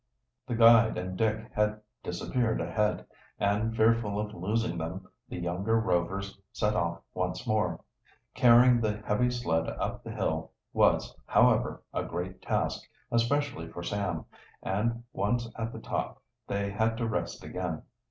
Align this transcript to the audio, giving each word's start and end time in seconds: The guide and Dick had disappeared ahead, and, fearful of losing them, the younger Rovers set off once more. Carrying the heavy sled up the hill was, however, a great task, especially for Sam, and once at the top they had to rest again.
The 0.47 0.55
guide 0.55 0.97
and 0.97 1.15
Dick 1.15 1.51
had 1.53 1.79
disappeared 2.01 2.59
ahead, 2.59 3.05
and, 3.39 3.75
fearful 3.77 4.19
of 4.19 4.33
losing 4.33 4.79
them, 4.79 5.07
the 5.29 5.37
younger 5.37 5.79
Rovers 5.79 6.39
set 6.51 6.73
off 6.75 7.03
once 7.13 7.45
more. 7.45 7.79
Carrying 8.33 8.81
the 8.81 8.97
heavy 8.97 9.29
sled 9.29 9.69
up 9.69 10.03
the 10.03 10.09
hill 10.09 10.53
was, 10.73 11.15
however, 11.27 11.83
a 11.93 12.03
great 12.03 12.41
task, 12.41 12.81
especially 13.11 13.67
for 13.67 13.83
Sam, 13.83 14.25
and 14.63 15.03
once 15.13 15.47
at 15.55 15.71
the 15.71 15.77
top 15.79 16.19
they 16.47 16.71
had 16.71 16.97
to 16.97 17.07
rest 17.07 17.43
again. 17.43 17.83